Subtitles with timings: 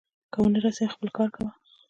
[0.31, 1.51] که ونه رسېدم، خپل کار کوه.